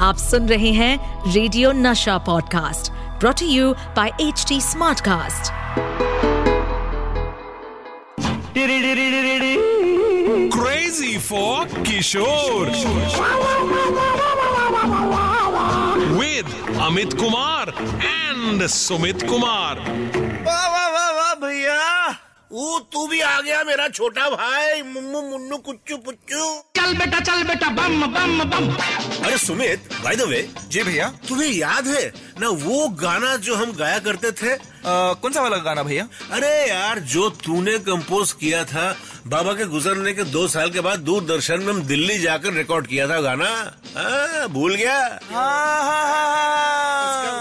[0.00, 5.52] आप सुन रहे हैं रेडियो नशा podcast brought you by H T Smartcast
[10.54, 12.70] crazy for Kishore
[16.16, 19.84] with Amit Kumar and Sumit Kumar
[22.52, 27.42] वो तू भी आ गया मेरा छोटा भाई मुन्नू मुन्नू कुच्चू पुच्चू। चल बेटा चल
[27.42, 28.72] बेटा बम बम बम।
[29.24, 33.72] अरे सुमित बाय द वे जी भैया। तुम्हें याद है ना वो गाना जो हम
[33.72, 34.50] गाया करते थे?
[34.50, 34.60] अ,
[35.22, 36.08] कौन सा वाला गाना भैया?
[36.30, 38.96] अरे यार जो तूने कंपोज किया था
[39.26, 43.08] बाबा के गुजरने के दो साल के बाद दूरदर्शन में हम दिल्ली जाकर रिकॉर्ड किया
[43.08, 43.48] था गाना।
[43.96, 45.06] आ, भूल गया?
[45.06, 45.42] उसका,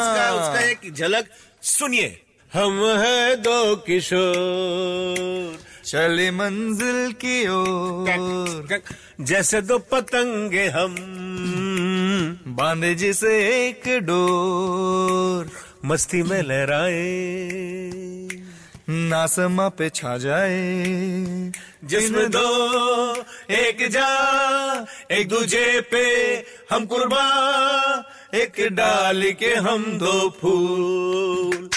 [0.00, 1.30] उसका, उसका एक झलक
[1.62, 8.82] सुनिए। हम है दो किशोर। चले मंजिल की ओर।
[9.20, 10.94] जैसे दो पतंगे हम।
[12.46, 13.38] बांधे जिसे
[13.68, 15.50] एक डोर।
[15.84, 17.18] मस्ती में लहराए।
[18.88, 20.72] नासमा पे छा जाए।
[21.84, 23.14] जिसमें दो
[23.50, 26.34] एक जा एक दूजे पे
[26.70, 27.26] हम कुर्बा
[28.34, 31.70] एक डाल के हम दो फूल।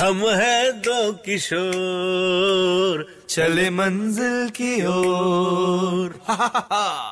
[0.00, 6.14] हम है दो किशोर। चले मंजिल की ओर।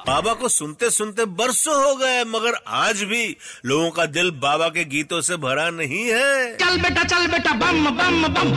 [0.06, 3.24] बाबा को सुनते सुनते बरसों हो गए मगर आज भी
[3.66, 7.88] लोगों का दिल बाबा के गीतों से भरा नहीं है। चल बेटा चल बेटा बम
[7.88, 8.54] बम बम।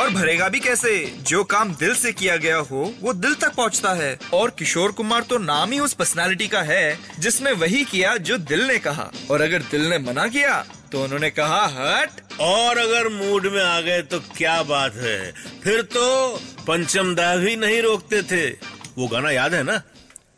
[0.00, 0.92] और भरेगा भी कैसे?
[1.22, 5.22] जो काम दिल से किया गया हो वो दिल तक पहुँचता है। और किशोर कुमार
[5.22, 9.40] तो नाम ही उस पर्सनालिटी का है जिसने वही किया जो दिल ने कहा। और
[9.40, 14.02] अगर दिल ने मना किया तो उन्होंने कहा हट और अगर मूड में आ गए
[14.02, 15.32] तो क्या बात है?
[15.64, 18.50] फिर तो पंचम दा भी नहीं रोकते थे।
[18.98, 19.82] वो गाना याद है ना?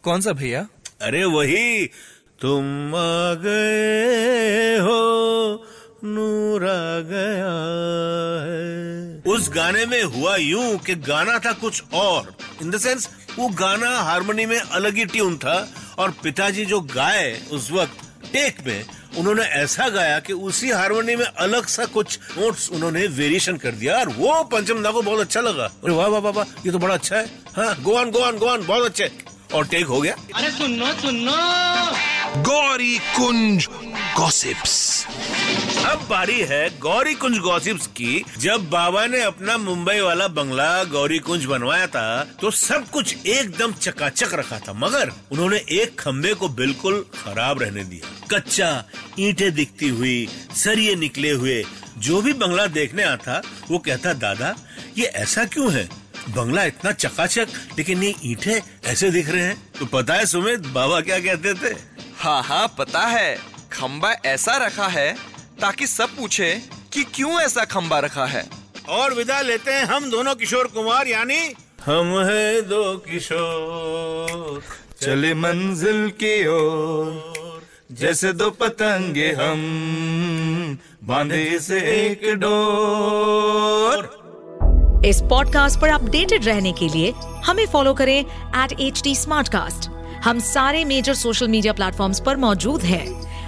[0.02, 0.66] कौन सा भैया?
[1.02, 1.86] अरे वही
[2.40, 5.66] तुम आ गए हो
[6.04, 7.52] नूर आ गया
[8.44, 13.48] है। उस गाने में हुआ यूँ कि गाना था कुछ और। इन द सेंस वो
[13.48, 18.84] गाना हारमोनी में अलग ही ट्यून था और पिताजी जो गाए उस वक्त टेक में
[19.19, 23.98] उन्होंने ऐसा गाया कि उसी हारमोनी में अलग सा कुछ नोट्स उन्होंने वेरिएशन कर दिया
[23.98, 26.95] और वो पंचम दा को बहुत अच्छा लगा। अरे वाह वाह वाह ये तो बड़ा
[26.95, 27.27] अच्छा है।
[27.57, 29.11] हाँ गोवान गोवान गोवान बहुत अच्छे।
[29.55, 31.36] और टेक हो गया। अरे सुनो सुनो।
[32.42, 33.69] गौरी कुंज
[34.19, 34.75] Gossips.
[35.84, 41.18] अब बारी है गौरी कुंज गॉसिप्स की। जब बाबा ने अपना मुंबई वाला बंगला गौरी
[41.18, 42.05] कुंज बनवाया था
[42.40, 47.84] तो सब कुछ एकदम चकाचक रखा था, मगर उन्होंने एक खम्बे को बिल्कुल खराब रहने
[47.84, 48.84] दिया। कच्चा,
[49.18, 51.62] ईंटें दिखती हुई सरिये निकले हुए,
[51.98, 53.40] जो भी बंगला देखने आता,
[53.70, 54.55] वो कहता, दादा,
[54.98, 55.89] ये ऐसा क्यों है?
[56.30, 59.56] बंगला इतना चकाचक, लेकिन ये ईटे ऐसे दिख रहे हैं?
[59.78, 61.74] तो पता है सुमित, बाबा क्या कहते थे?
[62.18, 63.36] हाँ हाँ पता है।
[63.72, 65.33] खम्बा ऐसा रखा है
[65.64, 68.45] ताकि सब पूछे कि क्यों ऐसा खम्बा रखा है।
[68.89, 71.39] और विदा लेते हैं हम दोनों किशोर कुमार यानी
[71.86, 74.63] हम है दो किशोर।
[75.01, 83.96] चले मंजिल की ओर जैसे दो पतंगे हम बांधे से एक डोर।
[85.07, 87.13] इस पॉडकास्ट पर अपडेटेड रहने के लिए
[87.45, 89.14] हमें फॉलो करें एट एच टी
[90.20, 93.23] हम सारे मेजर सोशल मीडिया प्लेटफॉर्म्स पर मौजूद हैं।